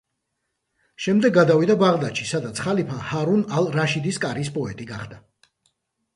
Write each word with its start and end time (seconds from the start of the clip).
შემდეგ 1.05 1.35
გადავიდა 1.35 1.75
ბაღდადში, 1.83 2.25
სადაც 2.31 2.63
ხალიფა 2.65 2.99
ჰარუნ 3.11 3.45
ალ-რაშიდის 3.61 4.19
კარის 4.27 4.53
პოეტი 4.59 4.91
გახდა. 4.95 5.23